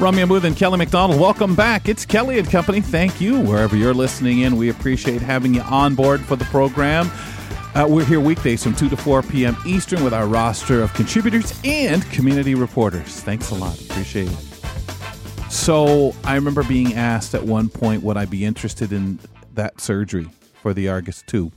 [0.00, 1.86] Ramya Amuthan and Kelly McDonald, welcome back.
[1.86, 2.80] It's Kelly and Company.
[2.80, 3.38] Thank you.
[3.38, 7.10] Wherever you're listening in, we appreciate having you on board for the program.
[7.74, 9.54] Uh, we're here weekdays from 2 to 4 p.m.
[9.66, 13.20] Eastern with our roster of contributors and community reporters.
[13.20, 13.78] Thanks a lot.
[13.78, 15.50] Appreciate it.
[15.50, 19.18] So, I remember being asked at one point would I be interested in
[19.52, 20.30] that surgery
[20.62, 21.52] for the Argus 2.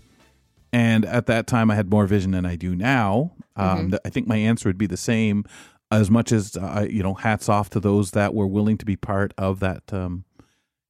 [0.73, 3.31] And at that time, I had more vision than I do now.
[3.55, 3.95] Um, mm-hmm.
[4.03, 5.45] I think my answer would be the same
[5.93, 8.95] as much as uh, you know hats off to those that were willing to be
[8.95, 10.25] part of that um,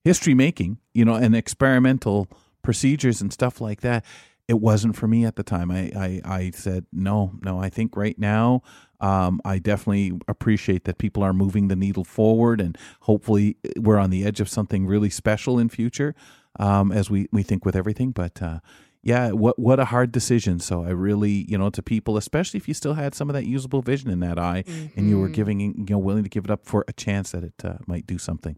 [0.04, 2.28] history making you know and experimental
[2.62, 4.04] procedures and stuff like that
[4.48, 5.72] it wasn't for me at the time.
[5.72, 8.62] I i, I said no no i think right now
[9.00, 14.10] um, i definitely appreciate that people are moving the needle forward and hopefully we're on
[14.10, 16.16] the edge of something really special in future
[16.60, 18.12] um, as we we think with everything.
[18.12, 18.60] But uh,
[19.04, 20.60] yeah, what what a hard decision.
[20.60, 23.46] So I really, you know, to people, especially if you still had some of that
[23.46, 24.98] usable vision in that eye, mm-hmm.
[24.98, 25.34] and you were mm-hmm.
[25.34, 28.08] giving, you know, willing to give it up for a chance that it uh, might
[28.08, 28.58] do something.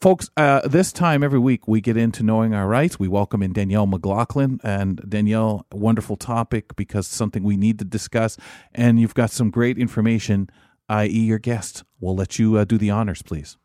[0.00, 2.98] Folks, uh, this time every week we get into knowing our rights.
[2.98, 8.36] We welcome in Danielle McLaughlin, and Danielle, wonderful topic because something we need to discuss,
[8.72, 10.48] and you've got some great information.
[10.88, 11.82] I.e., your guest.
[11.98, 13.56] We'll let you uh, do the honors, please.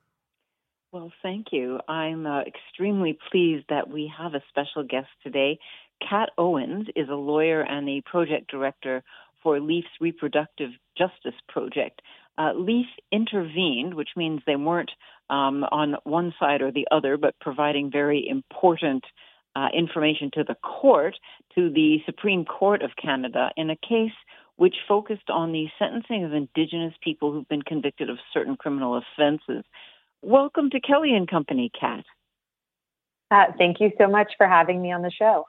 [0.92, 1.80] Well, thank you.
[1.88, 5.60] I'm uh, extremely pleased that we have a special guest today.
[6.08, 9.04] Kat Owens is a lawyer and a project director
[9.44, 12.02] for Leaf's Reproductive Justice Project.
[12.40, 14.90] Uh, Leaf intervened, which means they weren't
[15.30, 19.04] um, on one side or the other, but providing very important
[19.56, 21.16] uh, information to the court,
[21.54, 24.18] to the Supreme Court of Canada, in a case
[24.56, 29.64] which focused on the sentencing of Indigenous people who've been convicted of certain criminal offenses.
[30.22, 32.04] Welcome to Kelly and Company, Kat.
[33.32, 35.46] Uh, thank you so much for having me on the show.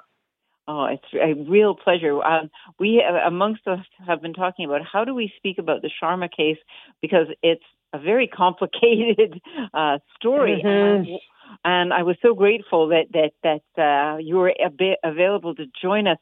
[0.69, 2.23] Oh, it's a real pleasure.
[2.23, 5.91] Um, we, uh, amongst us, have been talking about how do we speak about the
[6.01, 6.59] Sharma case
[7.03, 9.41] because it's a very complicated
[9.75, 10.63] uh, story.
[10.65, 11.15] Mm-hmm.
[11.65, 15.65] And I was so grateful that that that uh, you were a bit available to
[15.83, 16.19] join us.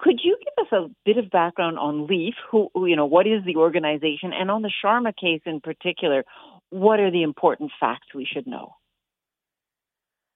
[0.00, 2.34] Could you give us a bit of background on Leaf?
[2.50, 6.24] Who, you know, what is the organization, and on the Sharma case in particular?
[6.70, 8.74] What are the important facts we should know?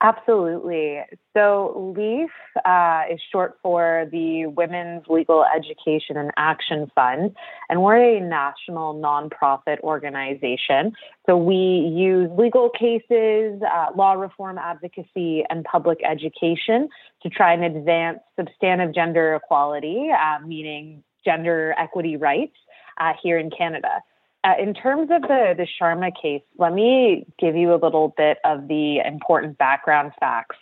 [0.01, 1.01] Absolutely.
[1.37, 2.29] So, LEAF
[2.65, 7.35] uh, is short for the Women's Legal Education and Action Fund,
[7.69, 10.93] and we're a national nonprofit organization.
[11.27, 16.89] So, we use legal cases, uh, law reform advocacy, and public education
[17.25, 22.55] to try and advance substantive gender equality, uh, meaning gender equity rights,
[23.01, 24.01] uh, here in Canada.
[24.45, 28.39] Uh, in terms of the, the Sharma case, let me give you a little bit
[28.45, 30.57] of the important background facts.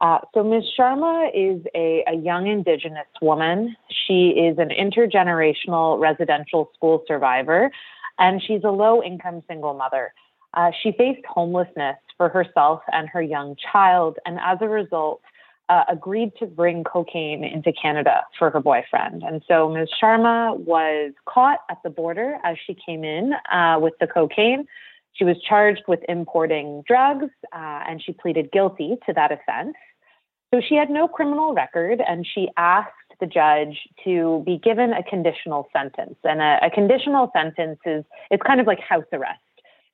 [0.00, 0.64] Uh, so, Ms.
[0.78, 3.74] Sharma is a, a young Indigenous woman.
[4.06, 7.70] She is an intergenerational residential school survivor,
[8.18, 10.12] and she's a low income single mother.
[10.54, 15.20] Uh, she faced homelessness for herself and her young child, and as a result,
[15.68, 19.22] uh, agreed to bring cocaine into Canada for her boyfriend.
[19.22, 19.88] And so Ms.
[20.00, 24.66] Sharma was caught at the border as she came in uh, with the cocaine.
[25.14, 29.74] She was charged with importing drugs uh, and she pleaded guilty to that offense.
[30.52, 35.02] So she had no criminal record and she asked the judge to be given a
[35.02, 36.16] conditional sentence.
[36.22, 39.40] And a, a conditional sentence is it's kind of like house arrest.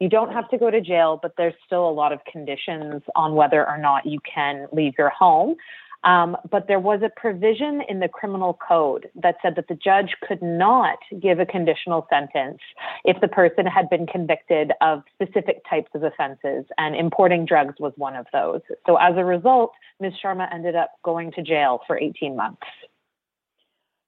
[0.02, 3.36] You don't have to go to jail, but there's still a lot of conditions on
[3.36, 5.54] whether or not you can leave your home.
[6.02, 10.16] Um, but there was a provision in the criminal code that said that the judge
[10.26, 12.58] could not give a conditional sentence
[13.04, 17.92] if the person had been convicted of specific types of offenses, and importing drugs was
[17.96, 18.60] one of those.
[18.86, 19.70] So as a result,
[20.00, 20.14] Ms.
[20.20, 22.66] Sharma ended up going to jail for 18 months.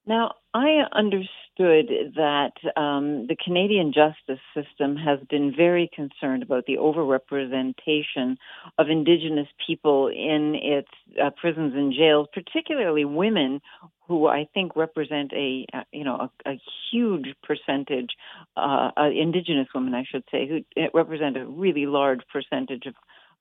[0.06, 6.76] Now, I understood that um, the Canadian justice system has been very concerned about the
[6.76, 8.36] overrepresentation
[8.78, 10.88] of Indigenous people in its
[11.22, 13.60] uh, prisons and jails, particularly women,
[14.06, 16.60] who I think represent a uh, you know a, a
[16.90, 18.10] huge percentage,
[18.56, 20.60] uh, uh, Indigenous women, I should say, who
[20.92, 22.94] represent a really large percentage of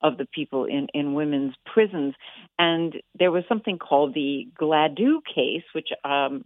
[0.04, 2.14] of the people in, in women's prisons.
[2.60, 6.44] And there was something called the Gladue case, which um,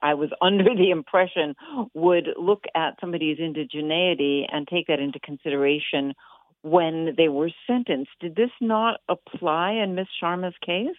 [0.00, 1.54] I was under the impression
[1.92, 6.14] would look at somebody's indigeneity and take that into consideration
[6.62, 8.10] when they were sentenced.
[8.20, 10.96] Did this not apply in Miss Sharma's case?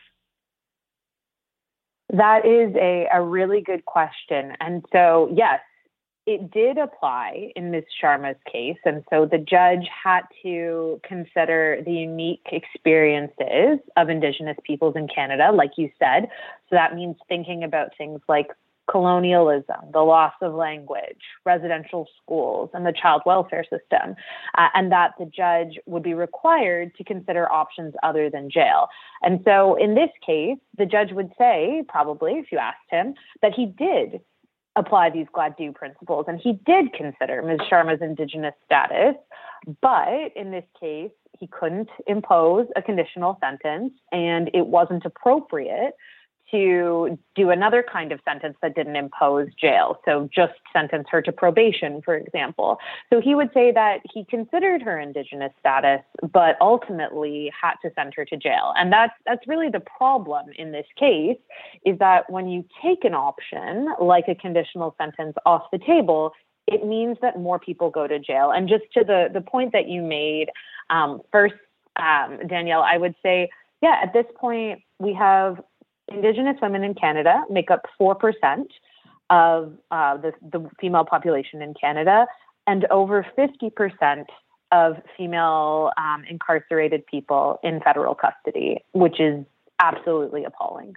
[2.11, 4.53] That is a, a really good question.
[4.59, 5.61] And so, yes,
[6.27, 7.85] it did apply in Ms.
[8.01, 8.77] Sharma's case.
[8.85, 15.51] And so the judge had to consider the unique experiences of Indigenous peoples in Canada,
[15.53, 16.27] like you said.
[16.69, 18.47] So that means thinking about things like
[18.89, 24.15] colonialism, the loss of language, residential schools, and the child welfare system,
[24.57, 28.87] uh, and that the judge would be required to consider options other than jail.
[29.21, 33.53] And so in this case, the judge would say, probably, if you asked him, that
[33.55, 34.21] he did
[34.75, 37.59] apply these Gladue principles and he did consider Ms.
[37.69, 39.15] Sharma's Indigenous status.
[39.81, 45.93] But in this case, he couldn't impose a conditional sentence and it wasn't appropriate
[46.51, 49.99] to do another kind of sentence that didn't impose jail.
[50.05, 52.77] So just sentence her to probation, for example.
[53.09, 56.01] So he would say that he considered her indigenous status,
[56.31, 58.73] but ultimately had to send her to jail.
[58.77, 61.37] And that's that's really the problem in this case,
[61.85, 66.33] is that when you take an option like a conditional sentence off the table,
[66.67, 68.51] it means that more people go to jail.
[68.51, 70.49] And just to the the point that you made,
[70.89, 71.55] um, first,
[71.95, 73.49] um, Danielle, I would say,
[73.81, 75.61] yeah, at this point we have
[76.13, 78.15] Indigenous women in Canada make up 4%
[79.29, 82.27] of uh, the, the female population in Canada,
[82.67, 84.25] and over 50%
[84.71, 89.45] of female um, incarcerated people in federal custody, which is
[89.79, 90.95] absolutely appalling.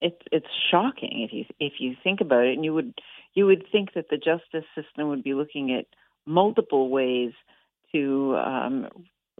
[0.00, 2.94] It's it's shocking if you if you think about it, and you would
[3.34, 5.84] you would think that the justice system would be looking at
[6.24, 7.32] multiple ways
[7.92, 8.88] to um,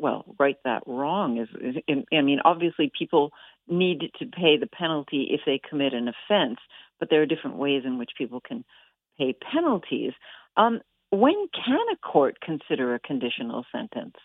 [0.00, 1.38] well right that wrong.
[1.38, 1.76] Is, is
[2.12, 3.32] I mean, obviously people
[3.68, 6.58] need to pay the penalty if they commit an offense,
[6.98, 8.64] but there are different ways in which people can
[9.18, 10.12] pay penalties.
[10.56, 10.80] Um,
[11.10, 14.16] when can a court consider a conditional sentence?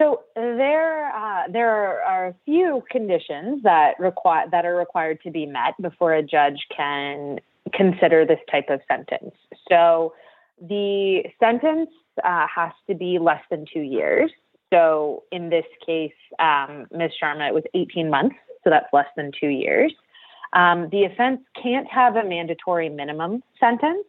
[0.00, 5.46] So there, uh, there are, a few conditions that require that are required to be
[5.46, 7.38] met before a judge can
[7.72, 9.34] consider this type of sentence.
[9.70, 10.12] So
[10.60, 11.88] the sentence
[12.24, 14.30] uh, has to be less than two years.
[14.72, 17.12] So in this case, um, Ms.
[17.22, 19.92] Sharma, it was 18 months, so that's less than two years.
[20.52, 24.06] Um, the offense can't have a mandatory minimum sentence.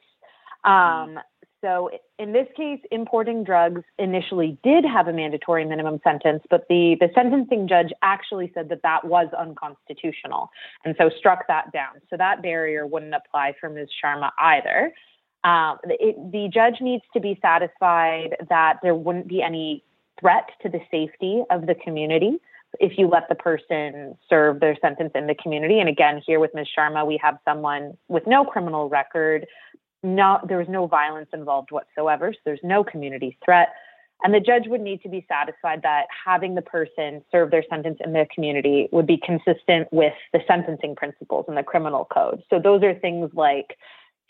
[0.64, 1.20] Um,
[1.62, 1.90] so
[2.20, 7.10] in this case, importing drugs initially did have a mandatory minimum sentence, but the, the
[7.16, 10.50] sentencing judge actually said that that was unconstitutional
[10.86, 11.96] and so struck that down.
[12.10, 13.90] So that barrier wouldn't apply for Ms.
[14.04, 14.94] Sharma either.
[15.48, 19.82] Um, it, the judge needs to be satisfied that there wouldn't be any
[20.20, 22.38] threat to the safety of the community
[22.82, 25.80] if you let the person serve their sentence in the community.
[25.80, 26.68] And again, here with Ms.
[26.78, 29.48] Sharma, we have someone with no criminal record.
[30.04, 33.70] No, there was no violence involved whatsoever, so there's no community threat.
[34.24, 38.00] And the judge would need to be satisfied that having the person serve their sentence
[38.04, 42.44] in their community would be consistent with the sentencing principles in the criminal code.
[42.50, 43.78] So those are things like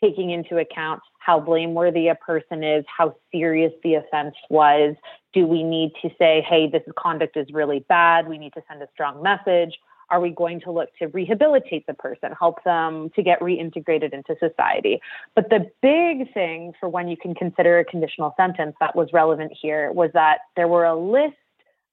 [0.01, 4.95] taking into account how blameworthy a person is, how serious the offense was.
[5.33, 8.27] Do we need to say, hey, this conduct is really bad?
[8.27, 9.77] We need to send a strong message.
[10.09, 14.35] Are we going to look to rehabilitate the person, help them to get reintegrated into
[14.39, 15.01] society?
[15.35, 19.51] But the big thing for when you can consider a conditional sentence that was relevant
[19.59, 21.35] here was that there were a list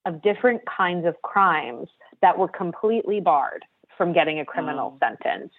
[0.05, 1.89] of different kinds of crimes
[2.21, 3.65] that were completely barred
[3.97, 5.05] from getting a criminal oh.
[5.05, 5.51] sentence.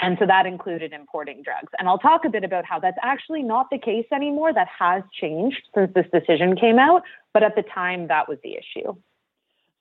[0.00, 1.72] And so that included importing drugs.
[1.78, 4.52] And I'll talk a bit about how that's actually not the case anymore.
[4.52, 7.02] That has changed since this decision came out.
[7.34, 8.94] But at the time, that was the issue.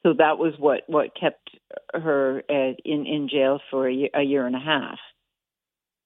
[0.03, 1.51] So that was what, what kept
[1.93, 4.99] her at, in, in jail for a year, a year and a half.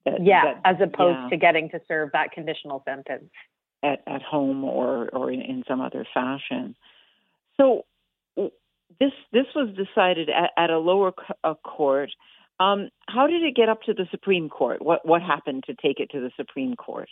[0.05, 1.29] That, yeah, that, as opposed yeah.
[1.29, 3.29] to getting to serve that conditional sentence
[3.83, 6.75] at, at home or, or in, in some other fashion.
[7.57, 7.85] So
[8.99, 11.13] this this was decided at, at a lower
[11.63, 12.11] court.
[12.61, 14.81] Um, how did it get up to the Supreme Court?
[14.83, 17.09] What what happened to take it to the Supreme Court?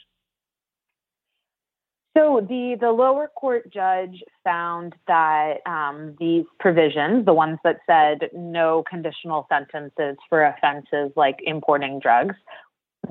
[2.15, 8.29] So the the lower court judge found that um, these provisions, the ones that said
[8.33, 12.35] no conditional sentences for offenses like importing drugs,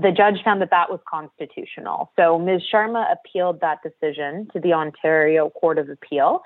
[0.00, 2.12] the judge found that that was constitutional.
[2.14, 2.62] So Ms.
[2.72, 6.42] Sharma appealed that decision to the Ontario Court of Appeal,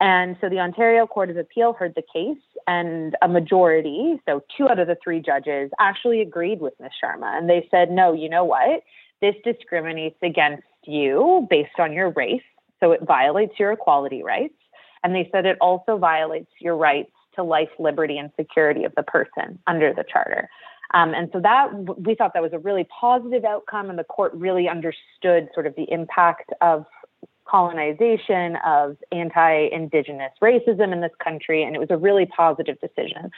[0.00, 4.68] and so the Ontario Court of Appeal heard the case, and a majority, so two
[4.68, 6.90] out of the three judges, actually agreed with Ms.
[7.02, 7.36] Sharma.
[7.36, 8.82] And they said, no, you know what?
[9.20, 12.42] This discriminates against you based on your race.
[12.80, 14.54] So it violates your equality rights.
[15.02, 19.02] And they said it also violates your rights to life, liberty, and security of the
[19.02, 20.48] person under the charter.
[20.94, 24.32] Um, and so that we thought that was a really positive outcome, and the court
[24.34, 26.86] really understood sort of the impact of
[27.48, 33.30] colonization, of anti Indigenous racism in this country, and it was a really positive decision.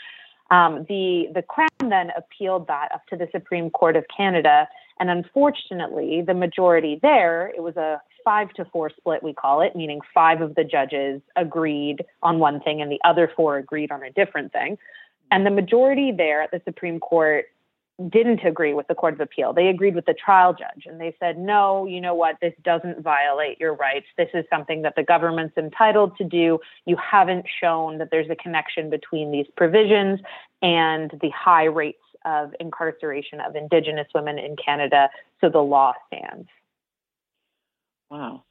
[0.51, 4.67] Um, the, the Crown then appealed that up to the Supreme Court of Canada,
[4.99, 9.77] and unfortunately, the majority there, it was a five to four split, we call it,
[9.77, 14.03] meaning five of the judges agreed on one thing and the other four agreed on
[14.03, 14.77] a different thing.
[15.31, 17.47] And the majority there at the Supreme Court
[18.11, 19.53] didn't agree with the Court of Appeal.
[19.53, 23.03] They agreed with the trial judge and they said, no, you know what, this doesn't
[23.03, 24.07] violate your rights.
[24.17, 26.61] This is something that the government's entitled to do.
[26.87, 30.21] You haven't shown that there's a connection between these provisions
[30.63, 36.49] and the high rates of incarceration of Indigenous women in Canada, so the law stands.
[38.11, 38.45] Wow.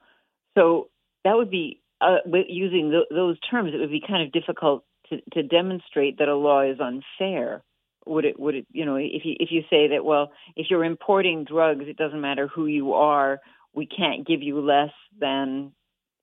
[0.56, 0.88] So
[1.24, 5.20] that would be, uh, using th- those terms, it would be kind of difficult to,
[5.32, 7.62] to demonstrate that a law is unfair
[8.08, 10.84] would it would it you know if you if you say that well if you're
[10.84, 13.40] importing drugs it doesn't matter who you are
[13.74, 15.72] we can't give you less than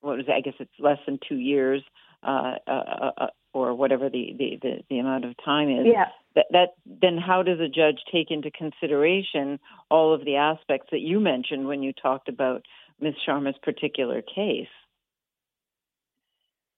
[0.05, 0.31] what is it?
[0.31, 1.81] I guess it's less than two years
[2.23, 5.85] uh, uh, uh, uh, or whatever the, the, the, the amount of time is.
[5.85, 6.05] Yeah.
[6.35, 10.99] That, that then how does a judge take into consideration all of the aspects that
[10.99, 12.65] you mentioned when you talked about
[12.99, 13.15] Ms.
[13.27, 14.67] Sharma's particular case?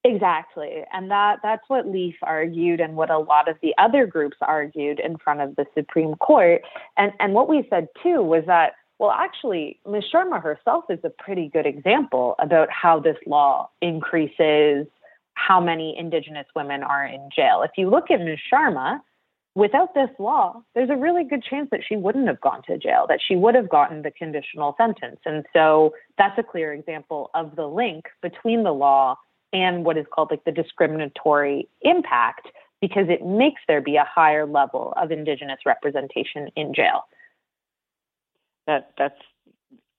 [0.07, 0.83] Exactly.
[0.93, 5.01] And that, that's what Leaf argued and what a lot of the other groups argued
[5.01, 6.61] in front of the Supreme Court.
[6.95, 10.05] And, and what we said too was that, well, actually, Ms.
[10.13, 14.87] Sharma herself is a pretty good example about how this law increases
[15.33, 17.61] how many Indigenous women are in jail.
[17.63, 18.39] If you look at Ms.
[18.51, 19.01] Sharma,
[19.55, 23.05] without this law, there's a really good chance that she wouldn't have gone to jail,
[23.09, 25.19] that she would have gotten the conditional sentence.
[25.25, 29.17] And so that's a clear example of the link between the law
[29.53, 32.47] and what is called like the discriminatory impact
[32.81, 37.03] because it makes there be a higher level of indigenous representation in jail.
[38.67, 39.19] That that's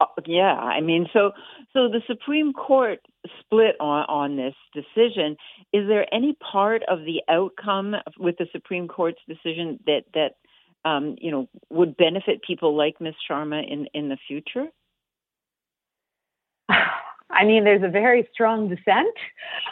[0.00, 1.32] uh, yeah, I mean so
[1.72, 3.00] so the Supreme Court
[3.40, 5.36] split on on this decision.
[5.72, 10.36] Is there any part of the outcome with the Supreme Court's decision that that
[10.88, 13.14] um, you know would benefit people like Ms.
[13.28, 14.66] Sharma in in the future?
[17.30, 19.14] I mean, there's a very strong dissent.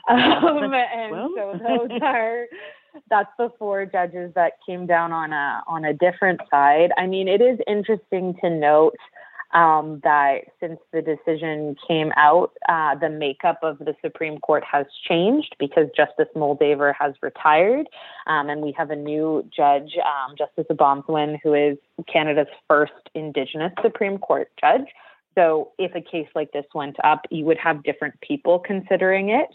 [0.09, 1.31] Um, and well.
[1.35, 2.47] so those are
[3.11, 6.91] that's the four judges that came down on a on a different side.
[6.97, 8.95] I mean, it is interesting to note
[9.53, 14.87] um, that since the decision came out, uh, the makeup of the Supreme Court has
[15.09, 17.87] changed because Justice Moldaver has retired,
[18.27, 21.79] um, and we have a new judge, um, Justice O'Bonsawin, who is
[22.13, 24.87] Canada's first Indigenous Supreme Court judge.
[25.37, 29.49] So if a case like this went up, you would have different people considering it.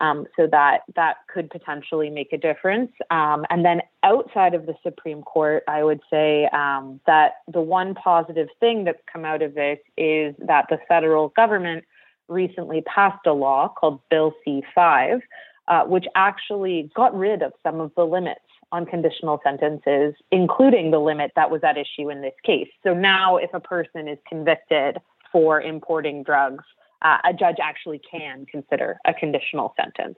[0.00, 2.90] Um, so that that could potentially make a difference.
[3.10, 7.94] Um, and then outside of the Supreme Court, I would say um, that the one
[7.94, 11.84] positive thing that's come out of this is that the federal government
[12.28, 15.20] recently passed a law called Bill C5,
[15.68, 18.40] uh, which actually got rid of some of the limits
[18.72, 22.68] on conditional sentences, including the limit that was at issue in this case.
[22.82, 24.98] So now, if a person is convicted
[25.34, 26.62] for importing drugs,
[27.02, 30.16] uh, a judge actually can consider a conditional sentence.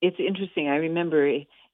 [0.00, 0.68] It's interesting.
[0.68, 1.28] I remember,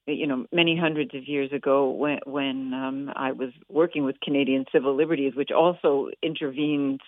[0.05, 4.65] you know, many hundreds of years ago when when um, I was working with Canadian
[4.73, 6.99] Civil Liberties, which also intervened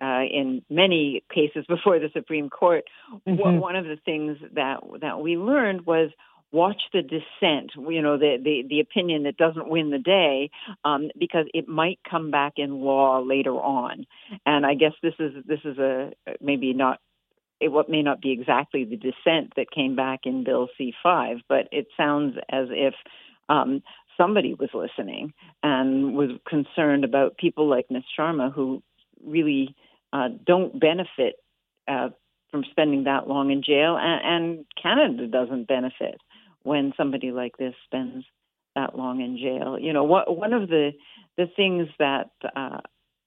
[0.00, 2.84] uh, in many cases before the Supreme Court.
[3.26, 3.58] Mm-hmm.
[3.58, 6.10] One of the things that that we learned was
[6.52, 10.50] watch the dissent, you know, the, the, the opinion that doesn't win the day,
[10.84, 14.06] um, because it might come back in law later on.
[14.46, 16.98] And I guess this is this is a maybe not
[17.60, 21.68] it, what may not be exactly the dissent that came back in Bill C5, but
[21.70, 22.94] it sounds as if
[23.48, 23.82] um,
[24.16, 28.02] somebody was listening and was concerned about people like Ms.
[28.18, 28.82] Sharma who
[29.24, 29.74] really
[30.12, 31.36] uh, don't benefit
[31.86, 32.08] uh,
[32.50, 36.20] from spending that long in jail, and, and Canada doesn't benefit
[36.62, 38.24] when somebody like this spends
[38.76, 39.78] that long in jail.
[39.78, 40.92] You know, what, one of the
[41.36, 42.78] the things that uh,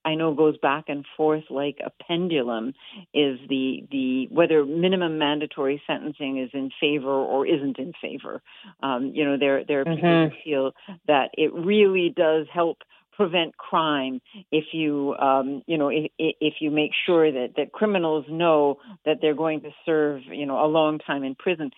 [0.04, 2.74] I know goes back and forth like a pendulum
[3.12, 8.42] is the the whether minimum mandatory sentencing is in favor or isn't in favor.
[8.82, 10.34] Um, you know, there there are people mm-hmm.
[10.34, 10.72] who feel
[11.06, 12.78] that it really does help
[13.16, 18.24] prevent crime if you um, you know if, if you make sure that that criminals
[18.28, 21.70] know that they're going to serve you know a long time in prison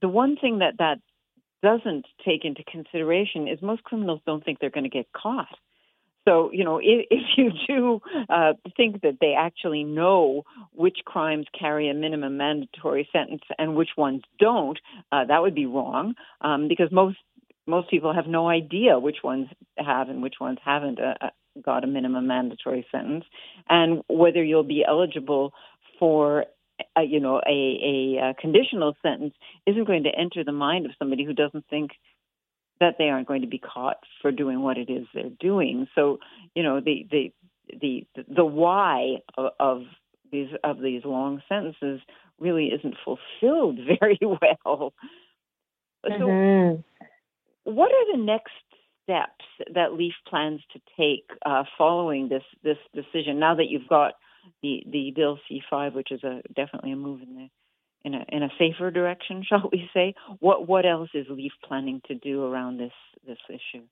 [0.00, 0.98] the one thing that that
[1.62, 5.58] doesn't take into consideration is most criminals don't think they're going to get caught.
[6.26, 11.46] So, you know, if, if you do uh, think that they actually know which crimes
[11.58, 14.78] carry a minimum mandatory sentence and which ones don't,
[15.12, 17.16] uh, that would be wrong um, because most
[17.68, 21.30] most people have no idea which ones have and which ones haven't uh, uh
[21.64, 23.24] got a minimum mandatory sentence,
[23.68, 25.52] and whether you'll be eligible
[25.98, 26.44] for
[27.02, 29.34] you know, a, a, a conditional sentence
[29.66, 31.92] isn't going to enter the mind of somebody who doesn't think
[32.80, 35.86] that they aren't going to be caught for doing what it is they're doing.
[35.94, 36.18] So,
[36.54, 37.32] you know, the the
[37.80, 39.82] the the why of, of
[40.30, 42.00] these of these long sentences
[42.38, 44.92] really isn't fulfilled very well.
[46.04, 46.80] Mm-hmm.
[46.82, 46.84] So,
[47.64, 48.52] what are the next
[49.06, 53.38] steps that Leaf plans to take uh, following this this decision.
[53.38, 54.14] Now that you've got
[54.62, 57.48] the the Bill C5, which is a definitely a move in the
[58.04, 60.14] in a in a safer direction, shall we say?
[60.40, 62.92] What what else is Leaf planning to do around this
[63.26, 63.84] this issue?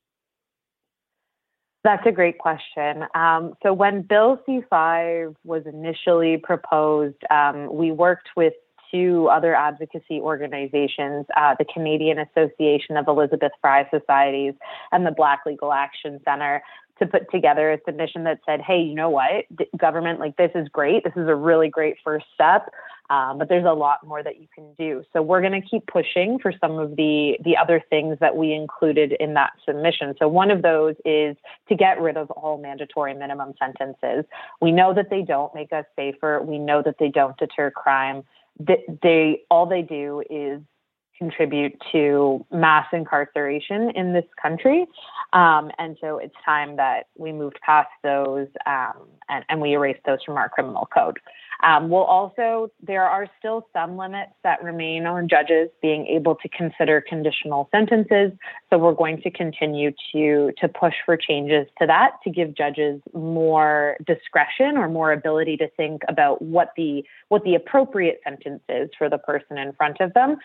[1.83, 3.05] That's a great question.
[3.15, 8.55] Um, so when Bill C5 was initially proposed, um, we worked with
[8.91, 14.55] two other advocacy organizations, uh, the Canadian Association of Elizabeth Fry Societies
[14.93, 16.63] and the Black Legal Action Center,
[16.99, 19.45] to put together a submission that said, hey, you know what,
[19.77, 21.05] government, like this is great.
[21.05, 22.71] This is a really great first step.
[23.11, 25.05] Um, but there's a lot more that you can do.
[25.13, 28.55] So we're going to keep pushing for some of the the other things that we
[28.55, 30.15] included in that submission.
[30.19, 31.37] So one of those is
[31.69, 34.25] to get rid of all mandatory minimum sentences.
[34.63, 36.41] We know that they don't make us safer.
[36.43, 38.23] We know that they don't deter crime.
[38.59, 40.63] They, they all they do is
[41.19, 44.87] contribute to mass incarceration in this country.
[45.33, 50.01] Um, and so it's time that we moved past those um, and, and, we erased
[50.05, 51.19] those from our criminal code.
[51.63, 56.49] Um, we'll also, there are still some limits that remain on judges being able to
[56.49, 58.33] consider conditional sentences.
[58.71, 63.01] So we're going to continue to, to push for changes to that to give judges
[63.15, 68.91] more discretion or more ability to think about what the, what the appropriate sentence is
[68.99, 70.37] for the person in front of them.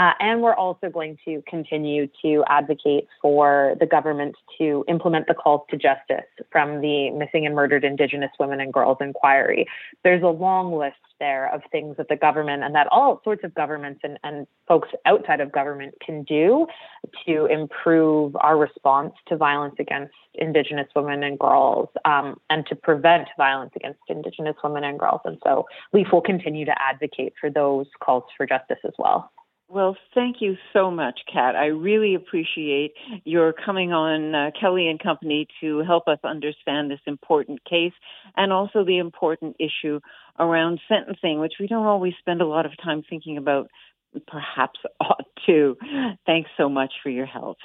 [0.00, 5.34] Uh, and we're also going to continue to advocate for the government to implement the
[5.34, 9.66] calls to justice from the Missing and Murdered Indigenous Women and Girls Inquiry.
[10.02, 13.54] There's a long list there of things that the government and that all sorts of
[13.54, 16.66] governments and, and folks outside of government can do
[17.26, 23.28] to improve our response to violence against Indigenous women and girls um, and to prevent
[23.36, 25.20] violence against Indigenous women and girls.
[25.26, 29.30] And so LEAF will continue to advocate for those calls for justice as well.
[29.72, 31.54] Well, thank you so much, Kat.
[31.54, 36.98] I really appreciate your coming on uh, Kelly and Company to help us understand this
[37.06, 37.92] important case
[38.36, 40.00] and also the important issue
[40.40, 43.70] around sentencing, which we don't always spend a lot of time thinking about,
[44.26, 45.76] perhaps ought to.
[46.26, 47.58] Thanks so much for your help.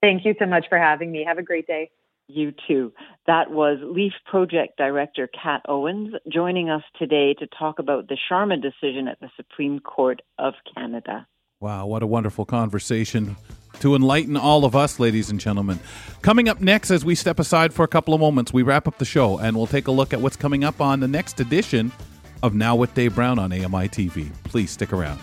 [0.00, 1.24] Thank you so much for having me.
[1.26, 1.90] Have a great day.
[2.26, 2.92] You too.
[3.26, 8.60] That was LEAF Project Director Kat Owens joining us today to talk about the Sharma
[8.60, 11.26] decision at the Supreme Court of Canada.
[11.60, 13.36] Wow, what a wonderful conversation
[13.80, 15.78] to enlighten all of us, ladies and gentlemen.
[16.22, 18.98] Coming up next, as we step aside for a couple of moments, we wrap up
[18.98, 21.92] the show and we'll take a look at what's coming up on the next edition
[22.42, 24.30] of Now with Dave Brown on AMI TV.
[24.44, 25.20] Please stick around.